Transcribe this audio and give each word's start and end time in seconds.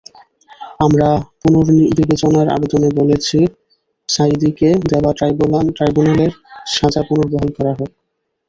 আমরা 0.79 1.07
পুনর্বিবেচনার 1.41 2.47
আবেদনে 2.49 2.89
বলেছি, 2.99 3.37
সাঈদীকে 4.09 4.69
দেওয়া 4.89 5.11
ট্রাইব্যুনালের 5.77 6.31
সাজা 6.67 7.01
পুনর্বহাল 7.07 7.49
করা 7.57 7.73
হোক। 7.73 7.89